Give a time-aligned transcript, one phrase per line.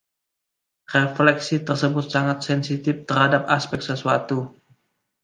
[0.95, 4.37] Refleksi tersebut sangat sensitif terhadap aspek sesuatu.